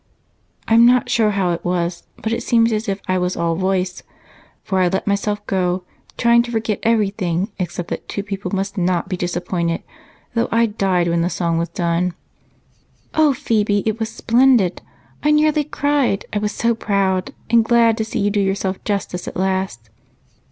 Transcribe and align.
I'm 0.67 0.83
not 0.83 1.11
sure 1.11 1.29
how 1.29 1.51
it 1.51 1.63
was, 1.63 2.07
but 2.23 2.33
it 2.33 2.41
seemed 2.41 2.73
as 2.73 2.89
if 2.89 2.99
I 3.07 3.19
was 3.19 3.37
all 3.37 3.53
voice, 3.53 4.01
for 4.63 4.79
I 4.79 4.87
let 4.87 5.05
myself 5.05 5.45
go, 5.45 5.83
trying 6.17 6.41
to 6.41 6.49
forget 6.51 6.79
everything 6.81 7.51
except 7.59 7.89
that 7.89 8.09
two 8.09 8.23
people 8.23 8.49
must 8.51 8.79
not 8.79 9.09
be 9.09 9.15
disappointed, 9.15 9.83
though 10.33 10.49
I 10.51 10.65
died 10.65 11.07
when 11.07 11.21
the 11.21 11.29
song 11.29 11.59
was 11.59 11.69
done." 11.69 12.15
"Oh, 13.13 13.35
Phebe, 13.35 13.83
it 13.85 13.99
was 13.99 14.09
splendid! 14.09 14.81
I 15.21 15.29
nearly 15.29 15.63
cried, 15.63 16.25
I 16.33 16.39
was 16.39 16.51
so 16.51 16.73
proud 16.73 17.35
and 17.51 17.63
glad 17.63 17.95
to 17.99 18.03
see 18.03 18.17
you 18.17 18.31
do 18.31 18.41
yourself 18.41 18.83
justice 18.83 19.27
at 19.27 19.37
last." 19.37 19.91